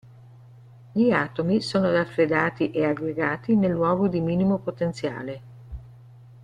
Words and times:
Gli 0.93 1.11
atomi 1.11 1.61
sono 1.61 1.91
raffreddati 1.91 2.71
e 2.71 2.85
aggregati 2.85 3.55
nel 3.55 3.69
luogo 3.69 4.07
di 4.07 4.19
minimo 4.19 4.57
potenziale. 4.57 5.43